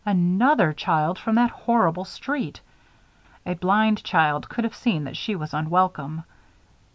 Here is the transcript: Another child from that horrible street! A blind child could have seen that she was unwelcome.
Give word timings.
Another 0.03 0.73
child 0.73 1.19
from 1.19 1.35
that 1.35 1.51
horrible 1.51 2.05
street! 2.05 2.59
A 3.45 3.53
blind 3.53 4.03
child 4.03 4.49
could 4.49 4.63
have 4.63 4.73
seen 4.75 5.03
that 5.03 5.15
she 5.15 5.35
was 5.35 5.53
unwelcome. 5.53 6.23